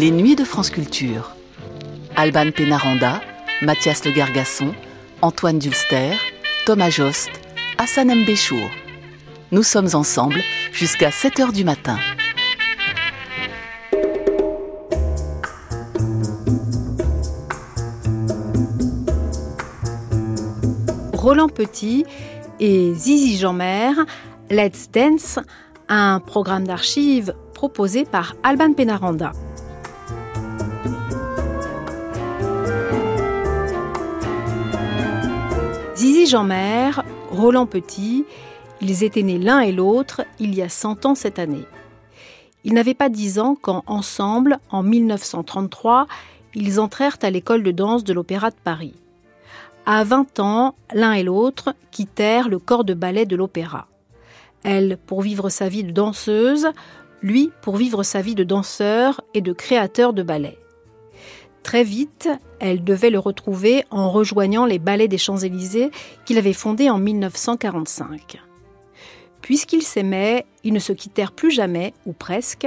[0.00, 1.34] Les Nuits de France Culture.
[2.14, 3.20] Alban Pénaranda,
[3.62, 4.72] Mathias Le Gargasson,
[5.22, 6.12] Antoine Dulster,
[6.66, 7.30] Thomas Jost,
[7.78, 8.70] Hassan Mbéchour.
[9.50, 10.40] Nous sommes ensemble
[10.70, 11.98] jusqu'à 7 h du matin.
[21.12, 22.04] Roland Petit
[22.60, 23.90] et Zizi Jeanmer,
[24.48, 25.40] Let's Dance,
[25.88, 28.74] un programme d'archives proposé par Alban
[36.28, 36.28] Penaranda.
[36.28, 36.90] Zizi Jeanmer,
[37.30, 38.24] Roland Petit,
[38.80, 41.66] ils étaient nés l'un et l'autre il y a 100 ans cette année.
[42.64, 46.06] Ils n'avaient pas 10 ans quand, ensemble, en 1933,
[46.54, 48.94] ils entrèrent à l'école de danse de l'Opéra de Paris.
[49.86, 53.86] À 20 ans, l'un et l'autre quittèrent le corps de ballet de l'opéra.
[54.64, 56.68] Elle pour vivre sa vie de danseuse,
[57.22, 60.58] lui pour vivre sa vie de danseur et de créateur de ballet.
[61.68, 62.30] Très vite,
[62.60, 65.90] elle devait le retrouver en rejoignant les ballets des Champs-Élysées
[66.24, 68.40] qu'il avait fondés en 1945.
[69.42, 72.66] Puisqu'ils s'aimaient, ils ne se quittèrent plus jamais, ou presque,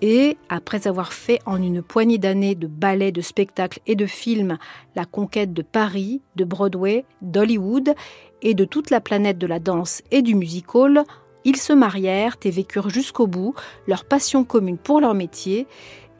[0.00, 4.58] et, après avoir fait en une poignée d'années de ballets, de spectacles et de films
[4.96, 7.94] la conquête de Paris, de Broadway, d'Hollywood
[8.42, 11.04] et de toute la planète de la danse et du music hall,
[11.44, 13.54] ils se marièrent et vécurent jusqu'au bout
[13.86, 15.68] leur passion commune pour leur métier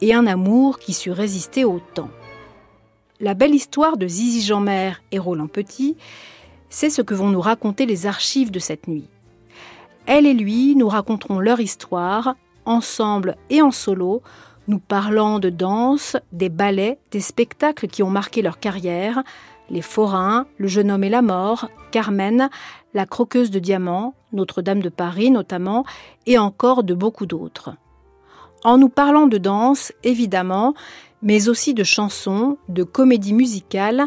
[0.02, 2.10] et un amour qui sut résister au temps.
[3.20, 5.96] La belle histoire de Zizi Jeanmer et Roland Petit,
[6.68, 9.08] c'est ce que vont nous raconter les archives de cette nuit.
[10.06, 14.22] Elle et lui nous raconteront leur histoire, ensemble et en solo,
[14.66, 19.22] nous parlant de danse, des ballets, des spectacles qui ont marqué leur carrière,
[19.70, 22.50] les forains, le jeune homme et la mort, Carmen,
[22.92, 25.84] la croqueuse de diamants, Notre-Dame de Paris notamment,
[26.26, 27.76] et encore de beaucoup d'autres.
[28.64, 30.74] En nous parlant de danse, évidemment,
[31.20, 34.06] mais aussi de chansons, de comédies musicales,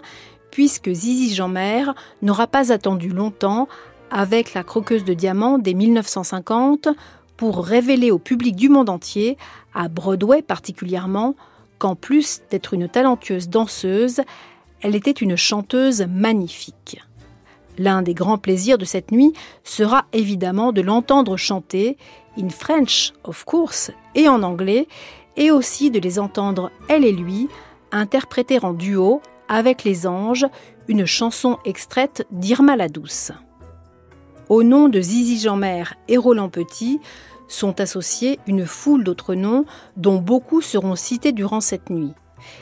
[0.50, 1.86] puisque Zizi Jeanmer
[2.22, 3.68] n'aura pas attendu longtemps
[4.12, 6.88] avec la croqueuse de diamants dès 1950
[7.36, 9.38] pour révéler au public du monde entier,
[9.74, 11.36] à Broadway particulièrement,
[11.80, 14.22] qu'en plus d'être une talentueuse danseuse,
[14.82, 17.02] elle était une chanteuse magnifique.
[17.78, 21.98] L'un des grands plaisirs de cette nuit sera évidemment de l'entendre chanter,
[22.38, 24.88] in French of course, et en anglais,
[25.38, 27.50] et aussi de les entendre, elle et lui,
[27.92, 30.46] interpréter en duo, avec les anges,
[30.88, 33.32] une chanson extraite d'Irma la Douce.
[34.50, 37.00] Au nom de Zizi Jeanmer et Roland Petit
[37.48, 39.66] sont associés une foule d'autres noms
[39.98, 42.14] dont beaucoup seront cités durant cette nuit.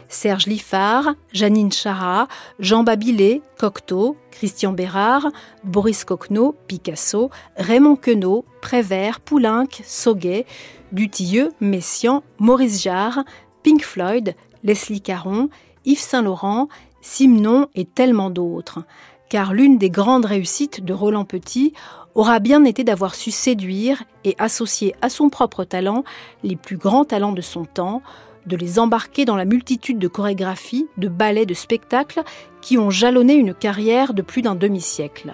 [0.09, 2.27] Serge Liffard, Janine Chara,
[2.59, 5.27] Jean Babilé, Cocteau, Christian Bérard,
[5.63, 10.45] Boris Coquenot, Picasso, Raymond Queneau, Prévert, Poulenc, Sauguet,
[10.91, 13.23] Dutilleux, Messian, Maurice Jarre,
[13.63, 15.49] Pink Floyd, Leslie Caron,
[15.85, 16.67] Yves Saint-Laurent,
[17.01, 18.83] Simon et tellement d'autres.
[19.29, 21.73] Car l'une des grandes réussites de Roland Petit
[22.15, 26.03] aura bien été d'avoir su séduire et associer à son propre talent
[26.43, 28.01] les plus grands talents de son temps,
[28.45, 32.21] de les embarquer dans la multitude de chorégraphies, de ballets, de spectacles
[32.61, 35.33] qui ont jalonné une carrière de plus d'un demi-siècle.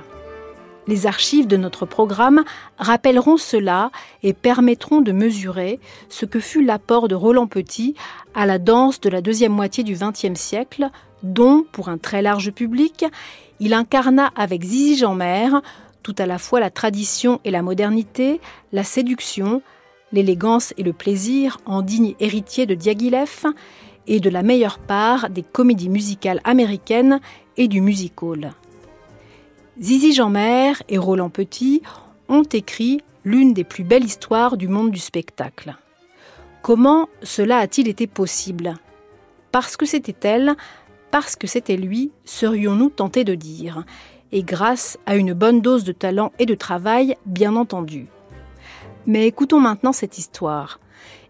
[0.87, 2.43] Les archives de notre programme
[2.79, 3.91] rappelleront cela
[4.23, 7.93] et permettront de mesurer ce que fut l'apport de Roland Petit
[8.33, 10.89] à la danse de la deuxième moitié du XXe siècle,
[11.21, 13.05] dont, pour un très large public,
[13.59, 15.49] il incarna avec Zizi Jeanmer
[16.01, 18.41] tout à la fois la tradition et la modernité,
[18.71, 19.61] la séduction,
[20.11, 23.45] l'élégance et le plaisir en digne héritier de Diaghilev
[24.07, 27.19] et de la meilleure part des comédies musicales américaines
[27.57, 28.51] et du music hall.
[29.81, 31.81] Zizi Jeanmer et Roland Petit
[32.27, 35.75] ont écrit l'une des plus belles histoires du monde du spectacle.
[36.61, 38.75] Comment cela a-t-il été possible?
[39.51, 40.55] Parce que c'était elle
[41.11, 43.83] parce que c'était lui, serions-nous tentés de dire,
[44.31, 48.07] et grâce à une bonne dose de talent et de travail, bien entendu.
[49.09, 50.79] Mais écoutons maintenant cette histoire.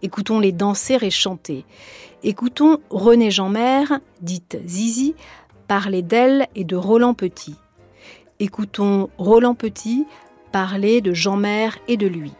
[0.01, 1.63] Écoutons-les danser et chanter.
[2.23, 3.85] Écoutons René Jeanmer,
[4.19, 5.15] dite Zizi,
[5.69, 7.55] parler d'elle et de Roland Petit.
[8.41, 10.05] Écoutons Roland Petit
[10.51, 12.33] parler de Jeanmer et de lui.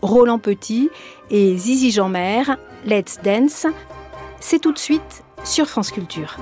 [0.00, 0.90] Roland Petit
[1.28, 2.44] et Zizi Jeanmer,
[2.86, 3.66] Let's Dance,
[4.38, 6.36] c'est tout de suite sur France Culture.